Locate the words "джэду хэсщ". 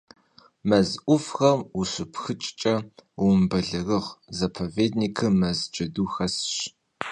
5.71-6.53